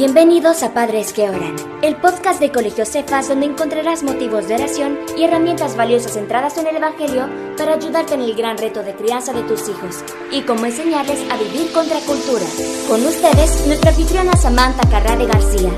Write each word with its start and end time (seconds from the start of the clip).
Bienvenidos 0.00 0.62
a 0.62 0.72
Padres 0.72 1.12
que 1.12 1.28
Oran, 1.28 1.56
el 1.82 1.94
podcast 1.94 2.40
de 2.40 2.50
Colegio 2.50 2.86
Cefas 2.86 3.28
donde 3.28 3.44
encontrarás 3.44 4.02
motivos 4.02 4.48
de 4.48 4.54
oración 4.54 4.98
y 5.14 5.24
herramientas 5.24 5.76
valiosas 5.76 6.14
centradas 6.14 6.56
en 6.56 6.68
el 6.68 6.76
Evangelio 6.76 7.28
para 7.58 7.74
ayudarte 7.74 8.14
en 8.14 8.22
el 8.22 8.34
gran 8.34 8.56
reto 8.56 8.82
de 8.82 8.96
crianza 8.96 9.34
de 9.34 9.42
tus 9.42 9.68
hijos 9.68 10.02
y 10.32 10.40
cómo 10.40 10.64
enseñarles 10.64 11.30
a 11.30 11.36
vivir 11.36 11.70
contra 11.72 12.00
cultura. 12.00 12.46
Con 12.88 13.04
ustedes, 13.04 13.66
nuestra 13.66 13.90
anfitriona 13.90 14.34
Samantha 14.38 14.88
Carrade 14.88 15.26
García. 15.26 15.70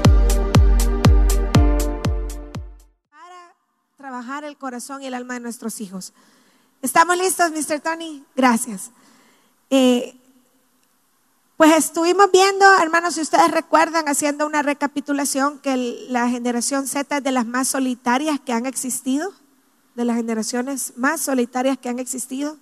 Para 3.11 3.57
trabajar 3.97 4.45
el 4.45 4.57
corazón 4.57 5.03
y 5.03 5.07
el 5.07 5.15
alma 5.15 5.35
de 5.35 5.41
nuestros 5.41 5.81
hijos. 5.81 6.13
¿Estamos 6.81 7.19
listos, 7.19 7.51
Mr. 7.51 7.81
Tony? 7.81 8.23
Gracias. 8.37 8.93
Eh, 9.69 10.15
pues 11.57 11.77
estuvimos 11.77 12.31
viendo, 12.33 12.65
hermanos, 12.81 13.15
si 13.15 13.21
ustedes 13.21 13.51
recuerdan, 13.51 14.09
haciendo 14.09 14.47
una 14.47 14.63
recapitulación, 14.63 15.59
que 15.59 16.07
la 16.09 16.29
generación 16.29 16.87
Z 16.87 17.19
es 17.19 17.23
de 17.23 17.33
las 17.33 17.47
más 17.47 17.69
solitarias 17.69 18.41
que 18.41 18.53
han 18.53 18.67
existido, 18.67 19.33
de 19.95 20.05
las 20.05 20.17
generaciones 20.17 20.95
más 20.97 21.21
solitarias 21.21 21.79
que 21.79 21.89
han 21.89 21.99
existido. 21.99 22.57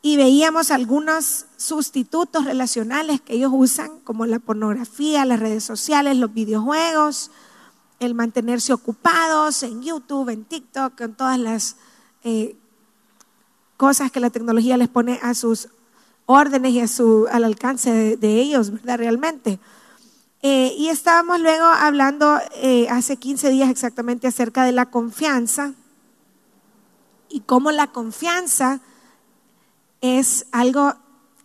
Y 0.00 0.16
veíamos 0.16 0.70
algunos 0.70 1.46
sustitutos 1.56 2.44
relacionales 2.44 3.20
que 3.20 3.34
ellos 3.34 3.50
usan, 3.52 3.98
como 4.00 4.26
la 4.26 4.38
pornografía, 4.38 5.24
las 5.24 5.40
redes 5.40 5.64
sociales, 5.64 6.16
los 6.16 6.32
videojuegos, 6.32 7.32
el 7.98 8.14
mantenerse 8.14 8.72
ocupados 8.72 9.62
en 9.64 9.82
YouTube, 9.82 10.28
en 10.28 10.44
TikTok, 10.44 11.00
en 11.00 11.14
todas 11.14 11.38
las 11.38 11.76
eh, 12.22 12.56
cosas 13.76 14.12
que 14.12 14.20
la 14.20 14.30
tecnología 14.30 14.76
les 14.76 14.88
pone 14.88 15.18
a 15.22 15.34
sus 15.34 15.68
órdenes 16.30 16.72
y 16.72 16.80
a 16.80 16.88
su, 16.88 17.26
al 17.32 17.42
alcance 17.42 18.18
de, 18.18 18.40
ellos, 18.40 18.70
¿verdad? 18.70 18.98
Realmente. 18.98 19.58
Eh, 20.42 20.74
y 20.76 20.88
estábamos 20.88 21.40
luego 21.40 21.64
hablando 21.64 22.38
eh, 22.56 22.86
hace 22.90 23.16
15 23.16 23.48
días 23.48 23.70
exactamente 23.70 24.28
acerca 24.28 24.64
de 24.64 24.72
la 24.72 24.86
confianza 24.90 25.72
y 27.30 27.40
cómo 27.40 27.72
la 27.72 27.86
confianza 27.88 28.80
es 30.02 30.46
algo 30.52 30.94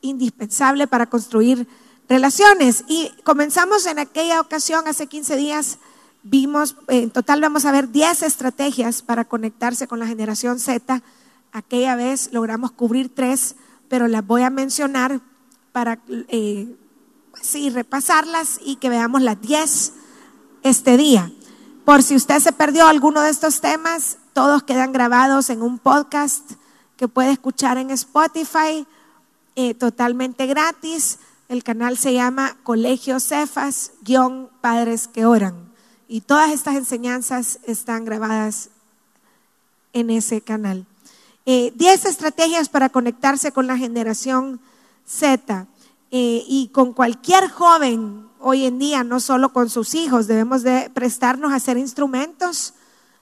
indispensable 0.01 0.85
para 0.85 1.05
construir 1.05 1.65
relaciones. 2.09 2.83
Y 2.89 3.09
comenzamos 3.23 3.85
en 3.85 3.99
aquella 3.99 4.41
ocasión, 4.41 4.85
hace 4.89 5.07
15 5.07 5.37
días, 5.37 5.77
vimos, 6.23 6.75
en 6.89 7.09
total 7.09 7.39
vamos 7.39 7.63
a 7.63 7.71
ver 7.71 7.89
10 7.89 8.23
estrategias 8.23 9.01
para 9.01 9.23
conectarse 9.23 9.87
con 9.87 9.99
la 9.99 10.07
generación 10.07 10.59
Z. 10.59 11.01
Aquella 11.53 11.95
vez 11.95 12.33
logramos 12.33 12.71
cubrir 12.71 13.15
tres 13.15 13.55
pero 13.93 14.07
las 14.07 14.25
voy 14.25 14.41
a 14.41 14.49
mencionar 14.49 15.21
para 15.71 15.99
eh, 16.09 16.75
sí, 17.39 17.69
repasarlas 17.69 18.59
y 18.65 18.77
que 18.77 18.89
veamos 18.89 19.21
las 19.21 19.39
10 19.39 19.93
este 20.63 20.97
día. 20.97 21.31
Por 21.85 22.01
si 22.01 22.15
usted 22.15 22.39
se 22.39 22.53
perdió 22.53 22.87
alguno 22.87 23.21
de 23.21 23.29
estos 23.29 23.61
temas, 23.61 24.17
todos 24.33 24.63
quedan 24.63 24.93
grabados 24.93 25.51
en 25.51 25.61
un 25.61 25.77
podcast 25.77 26.53
que 26.97 27.07
puede 27.07 27.33
escuchar 27.33 27.77
en 27.77 27.91
Spotify 27.91 28.87
eh, 29.55 29.75
totalmente 29.75 30.47
gratis. 30.47 31.19
El 31.47 31.63
canal 31.63 31.95
se 31.95 32.15
llama 32.15 32.57
Colegio 32.63 33.19
Cefas, 33.19 33.91
guion 34.01 34.49
Padres 34.59 35.07
que 35.07 35.27
Oran. 35.27 35.71
Y 36.07 36.21
todas 36.21 36.49
estas 36.49 36.77
enseñanzas 36.77 37.59
están 37.67 38.05
grabadas 38.05 38.71
en 39.93 40.09
ese 40.09 40.41
canal. 40.41 40.87
10 41.45 41.75
eh, 41.77 42.09
estrategias 42.09 42.69
para 42.69 42.89
conectarse 42.89 43.51
con 43.51 43.67
la 43.67 43.77
generación 43.77 44.59
Z. 45.05 45.67
Eh, 46.11 46.43
y 46.47 46.67
con 46.67 46.93
cualquier 46.93 47.49
joven 47.49 48.27
hoy 48.39 48.65
en 48.65 48.77
día, 48.77 49.03
no 49.03 49.19
solo 49.19 49.51
con 49.51 49.69
sus 49.69 49.95
hijos, 49.95 50.27
debemos 50.27 50.61
de 50.61 50.91
prestarnos 50.93 51.51
a 51.51 51.59
ser 51.59 51.77
instrumentos 51.77 52.73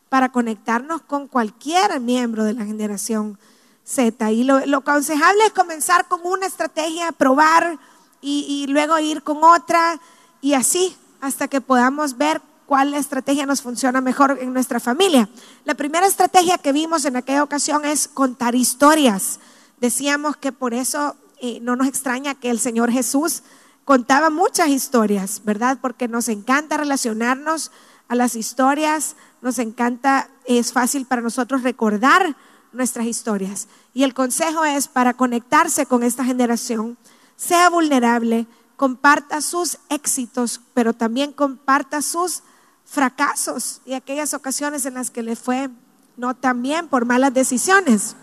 para 0.09 0.29
conectarnos 0.29 1.01
con 1.01 1.27
cualquier 1.27 2.01
miembro 2.01 2.43
de 2.43 2.53
la 2.53 2.65
generación 2.65 3.39
Z. 3.85 4.31
Y 4.31 4.43
lo, 4.43 4.57
aconsejable 4.77 5.45
es 5.45 5.53
comenzar 5.53 6.07
con 6.07 6.19
una 6.25 6.45
estrategia, 6.45 7.11
probar 7.13 7.79
y, 8.19 8.45
y 8.47 8.67
luego 8.71 8.99
ir 8.99 9.23
con 9.23 9.43
otra 9.43 9.99
y 10.41 10.53
así 10.53 10.95
hasta 11.21 11.47
que 11.47 11.61
podamos 11.61 12.17
ver 12.17 12.41
cuál 12.71 12.93
estrategia 12.93 13.45
nos 13.45 13.61
funciona 13.61 13.99
mejor 13.99 14.37
en 14.39 14.53
nuestra 14.53 14.79
familia. 14.79 15.27
La 15.65 15.75
primera 15.75 16.07
estrategia 16.07 16.57
que 16.57 16.71
vimos 16.71 17.03
en 17.03 17.17
aquella 17.17 17.43
ocasión 17.43 17.83
es 17.83 18.07
contar 18.07 18.55
historias. 18.55 19.41
Decíamos 19.81 20.37
que 20.37 20.53
por 20.53 20.73
eso 20.73 21.17
eh, 21.41 21.59
no 21.61 21.75
nos 21.75 21.89
extraña 21.89 22.33
que 22.33 22.49
el 22.49 22.61
Señor 22.61 22.89
Jesús 22.89 23.43
contaba 23.83 24.29
muchas 24.29 24.69
historias, 24.69 25.41
¿verdad? 25.43 25.79
Porque 25.81 26.07
nos 26.07 26.29
encanta 26.29 26.77
relacionarnos 26.77 27.71
a 28.07 28.15
las 28.15 28.35
historias, 28.35 29.17
nos 29.41 29.59
encanta, 29.59 30.29
es 30.45 30.71
fácil 30.71 31.05
para 31.05 31.21
nosotros 31.21 31.63
recordar 31.63 32.37
nuestras 32.71 33.05
historias. 33.05 33.67
Y 33.93 34.03
el 34.03 34.13
consejo 34.13 34.63
es 34.63 34.87
para 34.87 35.13
conectarse 35.13 35.87
con 35.87 36.03
esta 36.03 36.23
generación, 36.23 36.97
sea 37.35 37.69
vulnerable, 37.69 38.47
comparta 38.77 39.41
sus 39.41 39.77
éxitos, 39.89 40.61
pero 40.73 40.93
también 40.93 41.33
comparta 41.33 42.01
sus 42.01 42.43
fracasos 42.91 43.81
y 43.85 43.93
aquellas 43.93 44.33
ocasiones 44.33 44.85
en 44.85 44.95
las 44.95 45.11
que 45.11 45.23
le 45.23 45.37
fue 45.37 45.69
no 46.17 46.35
tan 46.35 46.61
bien 46.61 46.89
por 46.89 47.05
malas 47.05 47.33
decisiones. 47.33 48.17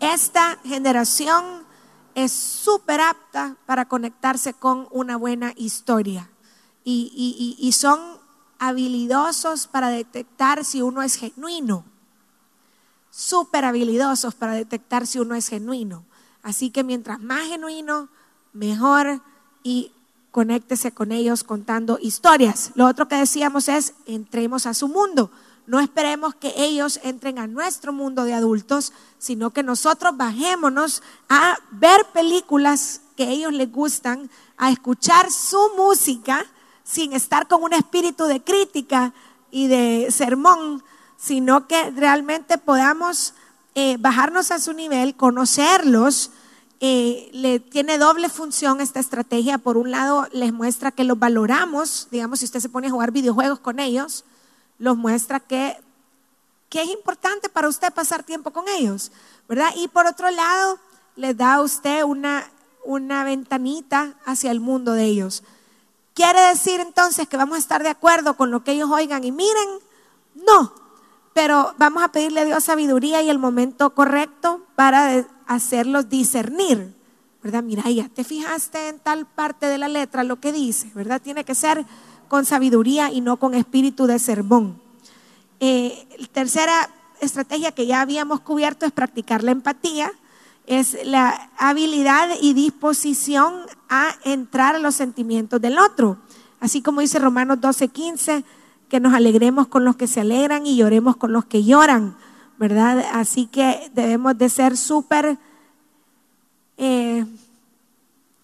Esta 0.00 0.58
generación 0.64 1.44
es 2.16 2.32
súper 2.32 3.00
apta 3.00 3.54
para 3.64 3.84
conectarse 3.86 4.54
con 4.54 4.88
una 4.90 5.16
buena 5.16 5.52
historia 5.54 6.28
y, 6.82 7.56
y 7.60 7.72
son 7.72 8.00
habilidosos 8.58 9.68
para 9.68 9.88
detectar 9.90 10.64
si 10.64 10.82
uno 10.82 11.00
es 11.02 11.14
genuino, 11.14 11.84
súper 13.10 13.66
habilidosos 13.66 14.34
para 14.34 14.54
detectar 14.54 15.06
si 15.06 15.20
uno 15.20 15.36
es 15.36 15.46
genuino. 15.46 16.04
Así 16.42 16.70
que 16.70 16.82
mientras 16.82 17.20
más 17.20 17.46
genuino, 17.46 18.08
mejor 18.52 19.22
y 19.62 19.92
conéctese 20.36 20.92
con 20.92 21.12
ellos 21.12 21.44
contando 21.44 21.98
historias. 21.98 22.72
Lo 22.74 22.84
otro 22.86 23.08
que 23.08 23.14
decíamos 23.16 23.70
es, 23.70 23.94
entremos 24.04 24.66
a 24.66 24.74
su 24.74 24.86
mundo. 24.86 25.30
No 25.66 25.80
esperemos 25.80 26.34
que 26.34 26.52
ellos 26.58 27.00
entren 27.02 27.38
a 27.38 27.46
nuestro 27.46 27.94
mundo 27.94 28.24
de 28.24 28.34
adultos, 28.34 28.92
sino 29.18 29.48
que 29.48 29.62
nosotros 29.62 30.14
bajémonos 30.14 31.02
a 31.30 31.56
ver 31.70 32.04
películas 32.12 33.00
que 33.16 33.22
a 33.22 33.30
ellos 33.30 33.54
les 33.54 33.72
gustan, 33.72 34.28
a 34.58 34.70
escuchar 34.70 35.32
su 35.32 35.70
música 35.74 36.44
sin 36.84 37.14
estar 37.14 37.48
con 37.48 37.62
un 37.62 37.72
espíritu 37.72 38.24
de 38.24 38.44
crítica 38.44 39.14
y 39.50 39.68
de 39.68 40.08
sermón, 40.10 40.84
sino 41.16 41.66
que 41.66 41.92
realmente 41.92 42.58
podamos 42.58 43.32
eh, 43.74 43.96
bajarnos 43.98 44.50
a 44.50 44.58
su 44.58 44.74
nivel, 44.74 45.16
conocerlos, 45.16 46.30
eh, 46.80 47.30
le 47.32 47.60
tiene 47.60 47.98
doble 47.98 48.28
función 48.28 48.80
esta 48.80 49.00
estrategia. 49.00 49.58
Por 49.58 49.76
un 49.76 49.90
lado, 49.90 50.28
les 50.32 50.52
muestra 50.52 50.90
que 50.90 51.04
los 51.04 51.18
valoramos, 51.18 52.08
digamos, 52.10 52.40
si 52.40 52.44
usted 52.44 52.60
se 52.60 52.68
pone 52.68 52.88
a 52.88 52.90
jugar 52.90 53.12
videojuegos 53.12 53.60
con 53.60 53.80
ellos, 53.80 54.24
los 54.78 54.96
muestra 54.96 55.40
que, 55.40 55.76
que 56.68 56.82
es 56.82 56.88
importante 56.90 57.48
para 57.48 57.68
usted 57.68 57.92
pasar 57.92 58.22
tiempo 58.22 58.50
con 58.50 58.68
ellos, 58.68 59.10
¿verdad? 59.48 59.70
Y 59.76 59.88
por 59.88 60.06
otro 60.06 60.30
lado, 60.30 60.78
les 61.16 61.36
da 61.36 61.54
a 61.54 61.62
usted 61.62 62.02
una, 62.02 62.50
una 62.84 63.24
ventanita 63.24 64.14
hacia 64.24 64.50
el 64.50 64.60
mundo 64.60 64.92
de 64.92 65.04
ellos. 65.04 65.42
¿Quiere 66.14 66.40
decir 66.40 66.80
entonces 66.80 67.28
que 67.28 67.36
vamos 67.36 67.56
a 67.56 67.60
estar 67.60 67.82
de 67.82 67.90
acuerdo 67.90 68.36
con 68.36 68.50
lo 68.50 68.64
que 68.64 68.72
ellos 68.72 68.90
oigan 68.90 69.24
y 69.24 69.32
miren? 69.32 69.68
No, 70.34 70.72
pero 71.36 71.74
vamos 71.76 72.02
a 72.02 72.08
pedirle 72.08 72.40
a 72.40 72.44
Dios 72.46 72.64
sabiduría 72.64 73.20
y 73.20 73.28
el 73.28 73.38
momento 73.38 73.90
correcto 73.90 74.62
para 74.74 75.26
hacerlos 75.46 76.08
discernir, 76.08 76.96
¿verdad? 77.42 77.62
Mira, 77.62 77.90
ya 77.90 78.08
te 78.08 78.24
fijaste 78.24 78.88
en 78.88 78.98
tal 78.98 79.26
parte 79.26 79.66
de 79.66 79.76
la 79.76 79.86
letra 79.86 80.24
lo 80.24 80.40
que 80.40 80.50
dice, 80.50 80.90
¿verdad? 80.94 81.20
Tiene 81.20 81.44
que 81.44 81.54
ser 81.54 81.84
con 82.28 82.46
sabiduría 82.46 83.12
y 83.12 83.20
no 83.20 83.36
con 83.36 83.52
espíritu 83.52 84.06
de 84.06 84.18
sermón. 84.18 84.80
Eh, 85.60 86.08
tercera 86.32 86.88
estrategia 87.20 87.70
que 87.72 87.86
ya 87.86 88.00
habíamos 88.00 88.40
cubierto 88.40 88.86
es 88.86 88.92
practicar 88.92 89.44
la 89.44 89.50
empatía, 89.50 90.10
es 90.66 90.96
la 91.04 91.50
habilidad 91.58 92.30
y 92.40 92.54
disposición 92.54 93.52
a 93.90 94.14
entrar 94.24 94.74
a 94.74 94.78
los 94.78 94.94
sentimientos 94.94 95.60
del 95.60 95.78
otro. 95.78 96.16
Así 96.60 96.80
como 96.80 97.02
dice 97.02 97.18
Romanos 97.18 97.60
12, 97.60 97.88
15, 97.88 98.44
que 98.88 99.00
nos 99.00 99.14
alegremos 99.14 99.66
con 99.66 99.84
los 99.84 99.96
que 99.96 100.06
se 100.06 100.20
alegran 100.20 100.66
y 100.66 100.76
lloremos 100.76 101.16
con 101.16 101.32
los 101.32 101.44
que 101.44 101.64
lloran. 101.64 102.16
¿verdad? 102.58 103.04
Así 103.12 103.46
que 103.46 103.90
debemos 103.94 104.36
de 104.38 104.48
ser 104.48 104.76
súper, 104.76 105.38
eh, 106.76 107.26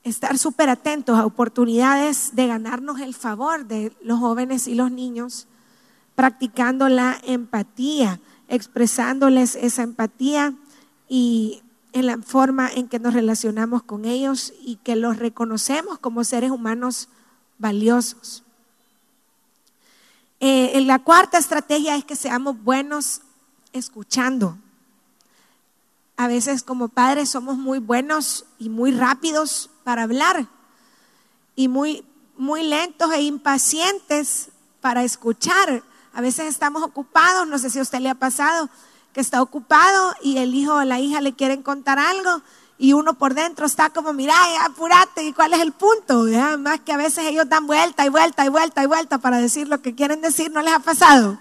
estar 0.04 0.38
súper 0.38 0.68
atentos 0.68 1.18
a 1.18 1.26
oportunidades 1.26 2.34
de 2.34 2.46
ganarnos 2.46 3.00
el 3.00 3.14
favor 3.14 3.66
de 3.66 3.92
los 4.02 4.18
jóvenes 4.18 4.68
y 4.68 4.74
los 4.74 4.90
niños, 4.90 5.46
practicando 6.14 6.88
la 6.88 7.18
empatía, 7.24 8.20
expresándoles 8.48 9.56
esa 9.56 9.82
empatía 9.82 10.54
y 11.08 11.62
en 11.92 12.06
la 12.06 12.18
forma 12.18 12.70
en 12.70 12.88
que 12.88 12.98
nos 12.98 13.14
relacionamos 13.14 13.82
con 13.82 14.04
ellos 14.04 14.52
y 14.62 14.76
que 14.76 14.96
los 14.96 15.18
reconocemos 15.18 15.98
como 15.98 16.24
seres 16.24 16.50
humanos 16.50 17.08
valiosos. 17.58 18.44
Eh, 20.44 20.80
la 20.86 20.98
cuarta 20.98 21.38
estrategia 21.38 21.94
es 21.94 22.04
que 22.04 22.16
seamos 22.16 22.60
buenos 22.64 23.20
escuchando. 23.72 24.58
A 26.16 26.26
veces 26.26 26.64
como 26.64 26.88
padres 26.88 27.30
somos 27.30 27.56
muy 27.56 27.78
buenos 27.78 28.44
y 28.58 28.68
muy 28.68 28.90
rápidos 28.90 29.70
para 29.84 30.02
hablar 30.02 30.48
y 31.54 31.68
muy, 31.68 32.04
muy 32.36 32.64
lentos 32.64 33.12
e 33.12 33.22
impacientes 33.22 34.48
para 34.80 35.04
escuchar. 35.04 35.84
A 36.12 36.20
veces 36.20 36.46
estamos 36.46 36.82
ocupados, 36.82 37.46
no 37.46 37.56
sé 37.56 37.70
si 37.70 37.78
a 37.78 37.82
usted 37.82 38.00
le 38.00 38.10
ha 38.10 38.16
pasado, 38.16 38.68
que 39.12 39.20
está 39.20 39.42
ocupado 39.42 40.12
y 40.24 40.38
el 40.38 40.56
hijo 40.56 40.74
o 40.74 40.82
la 40.82 40.98
hija 40.98 41.20
le 41.20 41.34
quieren 41.34 41.62
contar 41.62 42.00
algo 42.00 42.42
y 42.82 42.94
uno 42.94 43.14
por 43.14 43.34
dentro 43.34 43.64
está 43.64 43.90
como, 43.90 44.12
mira, 44.12 44.34
apúrate, 44.64 45.22
¿y 45.22 45.32
cuál 45.32 45.52
es 45.52 45.60
el 45.60 45.70
punto? 45.70 46.26
Más 46.58 46.80
que 46.80 46.92
a 46.92 46.96
veces 46.96 47.26
ellos 47.26 47.48
dan 47.48 47.64
vuelta 47.68 48.04
y 48.04 48.08
vuelta 48.08 48.44
y 48.44 48.48
vuelta 48.48 48.82
y 48.82 48.86
vuelta 48.86 49.18
para 49.18 49.38
decir 49.38 49.68
lo 49.68 49.80
que 49.80 49.94
quieren 49.94 50.20
decir, 50.20 50.50
¿no 50.50 50.62
les 50.62 50.74
ha 50.74 50.80
pasado? 50.80 51.38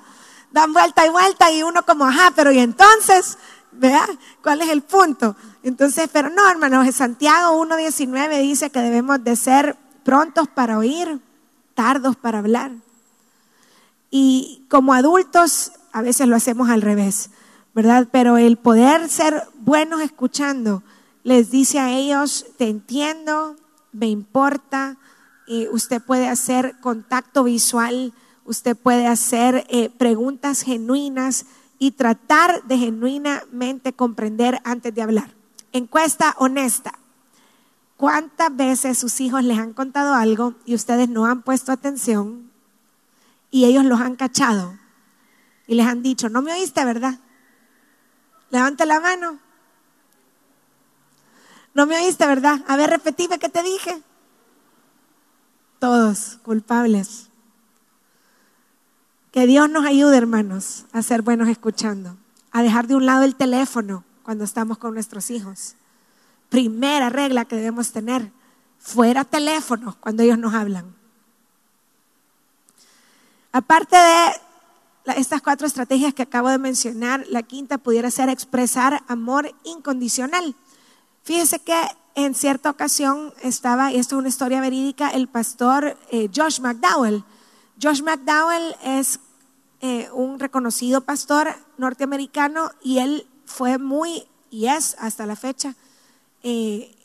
Dan 0.51 0.71
vuelta 0.71 1.03
y 1.03 1.09
vuelta 1.09 1.51
y 1.51 1.63
uno 1.63 1.81
como, 1.83 2.05
ajá, 2.05 2.31
pero 2.35 2.51
¿y 2.51 2.59
entonces? 2.59 3.39
¿Vea? 3.71 4.07
¿Cuál 4.43 4.61
es 4.61 4.69
el 4.69 4.83
punto? 4.83 5.35
Entonces, 5.63 6.11
pero 6.13 6.29
no, 6.29 6.47
hermanos, 6.47 6.93
Santiago 6.93 7.59
1.19 7.65 8.39
dice 8.43 8.69
que 8.69 8.79
debemos 8.79 9.23
de 9.23 9.35
ser 9.35 9.75
prontos 10.03 10.47
para 10.47 10.77
oír, 10.77 11.21
tardos 11.73 12.17
para 12.17 12.38
hablar. 12.38 12.71
Y 14.11 14.67
como 14.69 14.93
adultos, 14.93 15.71
a 15.91 16.03
veces 16.03 16.27
lo 16.27 16.35
hacemos 16.35 16.69
al 16.69 16.83
revés, 16.83 17.31
¿verdad? 17.73 18.09
Pero 18.11 18.38
el 18.38 18.57
poder 18.57 19.09
ser 19.09 19.47
buenos 19.55 20.01
escuchando 20.01 20.83
les 21.23 21.51
dice 21.51 21.79
a 21.79 21.91
ellos, 21.91 22.45
te 22.57 22.68
entiendo, 22.68 23.56
me 23.91 24.07
importa, 24.07 24.97
y 25.47 25.68
usted 25.68 26.01
puede 26.01 26.27
hacer 26.27 26.79
contacto 26.79 27.44
visual, 27.44 28.13
usted 28.45 28.75
puede 28.75 29.07
hacer 29.07 29.65
eh, 29.69 29.89
preguntas 29.89 30.62
genuinas 30.62 31.45
y 31.77 31.91
tratar 31.91 32.63
de 32.63 32.77
genuinamente 32.77 33.94
comprender 33.94 34.59
antes 34.63 34.94
de 34.94 35.01
hablar. 35.01 35.33
Encuesta 35.73 36.35
honesta. 36.38 36.94
¿Cuántas 37.97 38.56
veces 38.56 38.97
sus 38.97 39.19
hijos 39.21 39.44
les 39.44 39.59
han 39.59 39.74
contado 39.74 40.15
algo 40.15 40.56
y 40.65 40.74
ustedes 40.74 41.09
no 41.09 41.25
han 41.25 41.44
puesto 41.44 41.71
atención 41.71 42.50
y 43.51 43.65
ellos 43.65 43.85
los 43.85 44.00
han 44.00 44.15
cachado 44.15 44.77
y 45.67 45.75
les 45.75 45.85
han 45.85 46.01
dicho, 46.01 46.29
no 46.29 46.41
me 46.41 46.51
oíste, 46.51 46.83
¿verdad? 46.83 47.19
Levante 48.50 48.85
la 48.85 49.00
mano. 49.00 49.39
No 51.73 51.85
me 51.85 51.95
oíste, 51.95 52.25
¿verdad? 52.25 52.63
A 52.68 52.75
ver, 52.75 52.89
repetime 52.89 53.39
qué 53.39 53.50
te 53.50 53.63
dije. 53.63 54.01
Todos 55.79 56.39
culpables. 56.44 57.29
Que 59.31 59.47
Dios 59.47 59.69
nos 59.69 59.85
ayude, 59.85 60.18
hermanos, 60.18 60.85
a 60.91 61.01
ser 61.01 61.21
buenos 61.21 61.47
escuchando, 61.47 62.18
a 62.51 62.62
dejar 62.62 62.88
de 62.88 62.95
un 62.95 63.06
lado 63.06 63.23
el 63.23 63.35
teléfono 63.35 64.03
cuando 64.23 64.44
estamos 64.44 64.77
con 64.77 64.94
nuestros 64.94 65.31
hijos 65.31 65.75
primera 66.51 67.09
regla 67.09 67.45
que 67.45 67.56
debemos 67.56 67.94
tener, 67.94 68.29
fuera 68.77 69.24
teléfono 69.24 69.95
cuando 70.01 70.21
ellos 70.21 70.38
nos 70.38 70.53
hablan. 70.53 70.94
Aparte 73.53 73.95
de 73.95 75.13
estas 75.15 75.41
cuatro 75.41 75.65
estrategias 75.65 76.13
que 76.13 76.24
acabo 76.24 76.50
de 76.50 76.57
mencionar, 76.57 77.25
la 77.29 77.41
quinta 77.41 77.77
pudiera 77.77 78.12
ser 78.12 78.27
expresar 78.27 79.01
amor 79.07 79.50
incondicional. 79.63 80.53
Fíjese 81.23 81.59
que 81.59 81.79
en 82.15 82.33
cierta 82.33 82.69
ocasión 82.69 83.33
estaba, 83.41 83.91
y 83.91 83.97
esto 83.97 84.15
es 84.15 84.19
una 84.19 84.29
historia 84.29 84.59
verídica, 84.59 85.09
el 85.09 85.27
pastor 85.27 85.97
eh, 86.09 86.29
Josh 86.35 86.59
McDowell. 86.59 87.23
Josh 87.81 88.01
McDowell 88.01 88.75
es 88.83 89.19
eh, 89.81 90.09
un 90.13 90.39
reconocido 90.39 91.01
pastor 91.01 91.56
norteamericano 91.77 92.71
y 92.83 93.00
él 93.00 93.27
fue 93.45 93.77
muy, 93.77 94.23
y 94.50 94.68
es 94.68 94.95
hasta 95.00 95.25
la 95.25 95.35
fecha, 95.35 95.75
eh, 96.44 96.95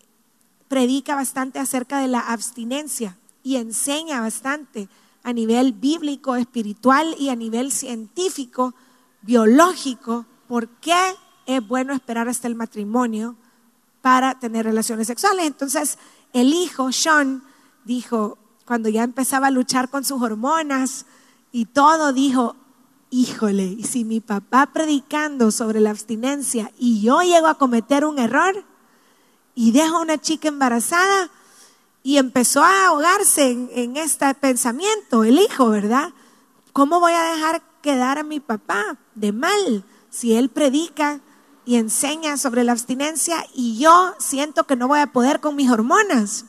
predica 0.68 1.14
bastante 1.14 1.58
acerca 1.58 2.00
de 2.00 2.08
la 2.08 2.20
abstinencia 2.20 3.18
y 3.42 3.56
enseña 3.56 4.20
bastante 4.20 4.88
a 5.22 5.32
nivel 5.32 5.72
bíblico, 5.72 6.36
espiritual 6.36 7.14
y 7.18 7.28
a 7.28 7.36
nivel 7.36 7.70
científico, 7.70 8.74
biológico, 9.22 10.24
por 10.48 10.68
qué 10.68 11.14
es 11.46 11.66
bueno 11.66 11.92
esperar 11.92 12.28
hasta 12.28 12.48
el 12.48 12.54
matrimonio 12.54 13.36
para 14.06 14.38
tener 14.38 14.64
relaciones 14.64 15.08
sexuales. 15.08 15.48
Entonces, 15.48 15.98
el 16.32 16.54
hijo, 16.54 16.92
Sean, 16.92 17.42
dijo, 17.84 18.38
cuando 18.64 18.88
ya 18.88 19.02
empezaba 19.02 19.48
a 19.48 19.50
luchar 19.50 19.90
con 19.90 20.04
sus 20.04 20.22
hormonas 20.22 21.06
y 21.50 21.64
todo, 21.64 22.12
dijo, 22.12 22.54
híjole, 23.10 23.64
y 23.64 23.82
si 23.82 24.04
mi 24.04 24.20
papá 24.20 24.66
predicando 24.72 25.50
sobre 25.50 25.80
la 25.80 25.90
abstinencia 25.90 26.70
y 26.78 27.00
yo 27.00 27.20
llego 27.22 27.48
a 27.48 27.58
cometer 27.58 28.04
un 28.04 28.20
error, 28.20 28.64
y 29.56 29.72
deja 29.72 29.96
a 29.96 30.02
una 30.02 30.18
chica 30.18 30.46
embarazada 30.46 31.28
y 32.04 32.18
empezó 32.18 32.62
a 32.62 32.86
ahogarse 32.86 33.50
en, 33.50 33.96
este 33.96 34.32
pensamiento, 34.34 35.24
el 35.24 35.40
hijo, 35.40 35.68
¿verdad? 35.70 36.10
¿Cómo 36.72 37.00
voy 37.00 37.14
a 37.14 37.34
dejar 37.34 37.60
quedar 37.82 38.18
a 38.18 38.22
mi 38.22 38.38
papá 38.38 38.98
de 39.16 39.32
mal 39.32 39.82
si 40.10 40.36
él 40.36 40.48
predica 40.48 41.22
y 41.66 41.76
enseña 41.76 42.38
sobre 42.38 42.64
la 42.64 42.72
abstinencia 42.72 43.44
y 43.52 43.78
yo 43.78 44.14
siento 44.18 44.64
que 44.64 44.76
no 44.76 44.88
voy 44.88 45.00
a 45.00 45.08
poder 45.08 45.40
con 45.40 45.56
mis 45.56 45.70
hormonas? 45.70 46.46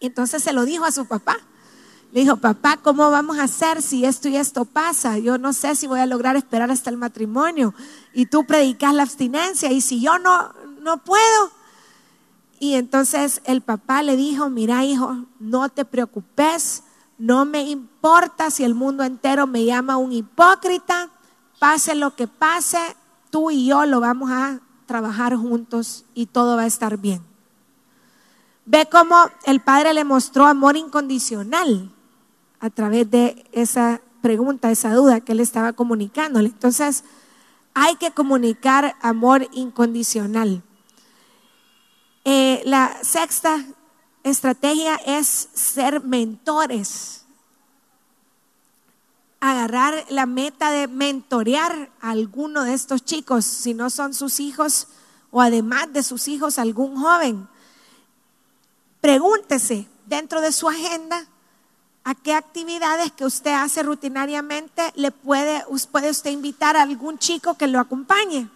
Entonces 0.00 0.42
se 0.42 0.52
lo 0.52 0.64
dijo 0.64 0.84
a 0.84 0.90
su 0.90 1.06
papá. 1.06 1.36
Le 2.12 2.20
dijo, 2.20 2.36
papá, 2.36 2.78
¿cómo 2.78 3.10
vamos 3.10 3.38
a 3.38 3.44
hacer 3.44 3.82
si 3.82 4.04
esto 4.04 4.28
y 4.28 4.36
esto 4.36 4.64
pasa? 4.64 5.18
Yo 5.18 5.36
no 5.36 5.52
sé 5.52 5.74
si 5.74 5.86
voy 5.86 6.00
a 6.00 6.06
lograr 6.06 6.36
esperar 6.36 6.70
hasta 6.70 6.90
el 6.90 6.96
matrimonio. 6.96 7.74
Y 8.12 8.26
tú 8.26 8.46
predicas 8.46 8.94
la 8.94 9.02
abstinencia. 9.02 9.72
Y 9.72 9.80
si 9.80 10.00
yo 10.00 10.18
no, 10.18 10.52
no 10.80 10.98
puedo. 10.98 11.50
Y 12.60 12.74
entonces 12.74 13.42
el 13.44 13.62
papá 13.62 14.02
le 14.02 14.16
dijo, 14.16 14.48
mira 14.48 14.84
hijo, 14.84 15.26
no 15.40 15.68
te 15.68 15.84
preocupes, 15.84 16.84
no 17.18 17.44
me 17.44 17.62
importa 17.62 18.50
si 18.50 18.64
el 18.64 18.74
mundo 18.74 19.02
entero 19.02 19.46
me 19.46 19.64
llama 19.64 19.96
un 19.96 20.12
hipócrita, 20.12 21.10
pase 21.58 21.94
lo 21.94 22.14
que 22.14 22.28
pase, 22.28 22.78
tú 23.34 23.50
y 23.50 23.66
yo 23.66 23.84
lo 23.84 23.98
vamos 23.98 24.30
a 24.30 24.60
trabajar 24.86 25.34
juntos 25.34 26.04
y 26.14 26.26
todo 26.26 26.56
va 26.56 26.62
a 26.62 26.66
estar 26.66 26.98
bien. 26.98 27.20
Ve 28.64 28.86
cómo 28.88 29.16
el 29.44 29.58
padre 29.58 29.92
le 29.92 30.04
mostró 30.04 30.46
amor 30.46 30.76
incondicional 30.76 31.90
a 32.60 32.70
través 32.70 33.10
de 33.10 33.44
esa 33.50 34.00
pregunta, 34.22 34.70
esa 34.70 34.94
duda 34.94 35.18
que 35.18 35.32
él 35.32 35.40
estaba 35.40 35.72
comunicándole. 35.72 36.46
Entonces, 36.46 37.02
hay 37.74 37.96
que 37.96 38.12
comunicar 38.12 38.94
amor 39.02 39.48
incondicional. 39.50 40.62
Eh, 42.24 42.62
la 42.66 42.96
sexta 43.02 43.64
estrategia 44.22 44.94
es 45.04 45.48
ser 45.54 46.04
mentores. 46.04 47.23
La 49.66 50.26
meta 50.26 50.70
de 50.70 50.88
mentorear 50.88 51.90
a 52.00 52.10
alguno 52.10 52.64
de 52.64 52.74
estos 52.74 53.04
chicos, 53.04 53.44
si 53.44 53.72
no 53.72 53.88
son 53.88 54.12
sus 54.12 54.40
hijos 54.40 54.88
o 55.30 55.40
además 55.40 55.92
de 55.92 56.02
sus 56.02 56.28
hijos, 56.28 56.58
algún 56.58 56.96
joven. 56.96 57.48
Pregúntese 59.00 59.86
dentro 60.06 60.40
de 60.40 60.52
su 60.52 60.68
agenda 60.68 61.26
a 62.04 62.14
qué 62.14 62.34
actividades 62.34 63.10
que 63.12 63.24
usted 63.24 63.52
hace 63.52 63.82
rutinariamente 63.82 64.92
le 64.96 65.10
puede, 65.10 65.64
puede 65.90 66.10
usted 66.10 66.30
invitar 66.30 66.76
a 66.76 66.82
algún 66.82 67.18
chico 67.18 67.54
que 67.54 67.66
lo 67.66 67.80
acompañe. 67.80 68.48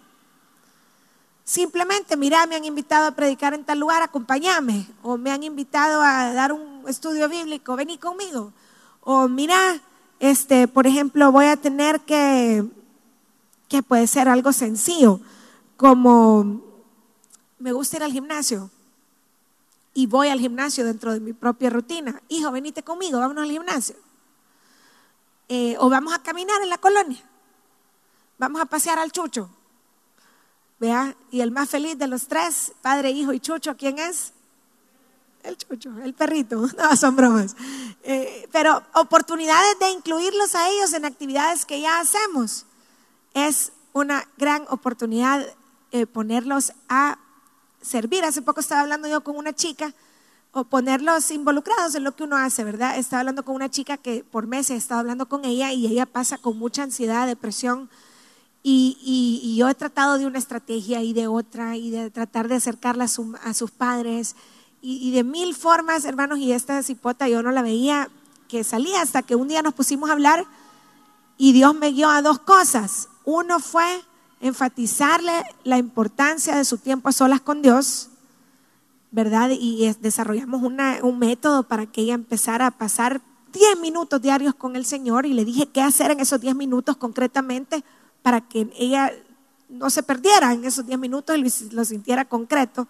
Simplemente, 1.44 2.18
mira, 2.18 2.46
me 2.46 2.56
han 2.56 2.66
invitado 2.66 3.06
a 3.06 3.12
predicar 3.12 3.54
en 3.54 3.64
tal 3.64 3.78
lugar, 3.78 4.02
acompáñame. 4.02 4.86
O 5.02 5.16
me 5.16 5.30
han 5.30 5.42
invitado 5.42 6.02
a 6.02 6.34
dar 6.34 6.52
un 6.52 6.84
estudio 6.86 7.26
bíblico, 7.30 7.74
vení 7.74 7.96
conmigo. 7.96 8.52
O 9.00 9.28
mira, 9.28 9.80
este, 10.20 10.68
por 10.68 10.86
ejemplo, 10.86 11.30
voy 11.32 11.46
a 11.46 11.56
tener 11.56 12.00
que, 12.00 12.64
que 13.68 13.82
puede 13.82 14.06
ser 14.06 14.28
algo 14.28 14.52
sencillo, 14.52 15.20
como 15.76 16.62
me 17.58 17.72
gusta 17.72 17.96
ir 17.96 18.02
al 18.02 18.12
gimnasio 18.12 18.70
y 19.94 20.06
voy 20.06 20.28
al 20.28 20.38
gimnasio 20.38 20.84
dentro 20.84 21.12
de 21.12 21.20
mi 21.20 21.32
propia 21.32 21.70
rutina. 21.70 22.22
Hijo, 22.28 22.50
venite 22.52 22.82
conmigo, 22.82 23.18
vámonos 23.18 23.44
al 23.44 23.50
gimnasio. 23.50 23.96
Eh, 25.48 25.76
o 25.78 25.88
vamos 25.88 26.12
a 26.14 26.22
caminar 26.22 26.62
en 26.62 26.68
la 26.68 26.78
colonia. 26.78 27.22
Vamos 28.38 28.60
a 28.60 28.66
pasear 28.66 28.98
al 28.98 29.10
chucho. 29.10 29.50
Vea, 30.78 31.16
y 31.32 31.40
el 31.40 31.50
más 31.50 31.70
feliz 31.70 31.98
de 31.98 32.06
los 32.06 32.28
tres, 32.28 32.72
padre, 32.82 33.10
hijo 33.10 33.32
y 33.32 33.40
chucho, 33.40 33.76
¿quién 33.76 33.98
es? 33.98 34.32
El 35.48 35.56
chucho, 35.56 35.90
el 36.04 36.14
perrito. 36.14 36.68
No, 36.78 36.96
son 36.96 37.16
bromas. 37.16 37.56
Eh, 38.02 38.48
pero 38.52 38.82
oportunidades 38.94 39.78
de 39.80 39.90
incluirlos 39.90 40.54
a 40.54 40.68
ellos 40.68 40.92
en 40.92 41.04
actividades 41.04 41.64
que 41.64 41.80
ya 41.80 42.00
hacemos. 42.00 42.66
Es 43.34 43.72
una 43.92 44.28
gran 44.36 44.64
oportunidad 44.68 45.46
eh, 45.90 46.06
ponerlos 46.06 46.72
a 46.88 47.18
servir. 47.80 48.24
Hace 48.24 48.42
poco 48.42 48.60
estaba 48.60 48.82
hablando 48.82 49.08
yo 49.08 49.22
con 49.22 49.36
una 49.36 49.54
chica 49.54 49.94
o 50.52 50.64
ponerlos 50.64 51.30
involucrados 51.30 51.94
en 51.94 52.04
lo 52.04 52.14
que 52.14 52.24
uno 52.24 52.36
hace, 52.36 52.64
¿verdad? 52.64 52.98
Estaba 52.98 53.20
hablando 53.20 53.44
con 53.44 53.54
una 53.54 53.70
chica 53.70 53.96
que 53.96 54.24
por 54.24 54.46
meses 54.46 54.70
he 54.70 54.76
estado 54.76 55.00
hablando 55.00 55.28
con 55.28 55.44
ella 55.44 55.72
y 55.72 55.86
ella 55.86 56.06
pasa 56.06 56.38
con 56.38 56.58
mucha 56.58 56.82
ansiedad, 56.82 57.26
depresión. 57.26 57.88
Y, 58.62 59.56
yo 59.56 59.68
he 59.68 59.74
tratado 59.74 60.18
de 60.18 60.26
una 60.26 60.38
estrategia 60.38 61.02
y 61.02 61.14
de 61.14 61.26
otra 61.26 61.76
y 61.76 61.90
de 61.90 62.10
tratar 62.10 62.48
de 62.48 62.56
acercarla 62.56 63.04
a, 63.04 63.54
sus 63.54 63.70
padres 63.70 64.36
y, 64.80 65.10
de 65.10 65.24
mil 65.24 65.54
formas, 65.54 66.04
hermanos, 66.04 66.38
y 66.38 66.52
esta 66.52 66.82
cipota 66.82 67.28
yo 67.28 67.42
no 67.42 67.50
la 67.50 67.62
veía 67.62 68.08
que 68.48 68.64
salía 68.64 69.02
hasta 69.02 69.22
que 69.22 69.34
un 69.34 69.48
día 69.48 69.62
nos 69.62 69.74
pusimos 69.74 70.08
a 70.08 70.12
hablar 70.12 70.46
y 71.36 71.52
Dios 71.52 71.74
me 71.74 71.90
guió 71.90 72.08
a 72.08 72.22
dos 72.22 72.38
cosas. 72.38 73.08
Uno 73.24 73.60
fue 73.60 74.02
enfatizarle 74.40 75.42
la 75.64 75.78
importancia 75.78 76.56
de 76.56 76.64
su 76.64 76.78
tiempo 76.78 77.08
a 77.08 77.12
solas 77.12 77.40
con 77.40 77.60
Dios 77.60 78.10
¿verdad? 79.10 79.50
Y 79.52 79.90
desarrollamos 80.00 80.62
un 80.62 81.18
método 81.18 81.62
para 81.62 81.86
que 81.86 82.02
ella 82.02 82.14
empezara 82.14 82.66
a 82.66 82.70
pasar 82.70 83.20
10 83.52 83.80
minutos 83.80 84.20
diarios 84.20 84.54
con 84.54 84.76
el 84.76 84.84
Señor 84.84 85.24
y 85.24 85.32
le 85.32 85.44
dije 85.44 85.66
qué 85.66 85.80
hacer 85.80 86.10
en 86.10 86.20
esos 86.20 86.40
10 86.40 86.54
minutos 86.54 86.96
concretamente 86.96 87.82
para 88.22 88.42
que 88.42 88.70
ella 88.76 89.12
no 89.70 89.88
se 89.88 90.02
perdiera 90.02 90.52
en 90.52 90.64
esos 90.64 90.86
10 90.86 90.98
minutos 90.98 91.36
y 91.36 91.70
lo 91.70 91.84
sintiera 91.84 92.26
concreto. 92.26 92.86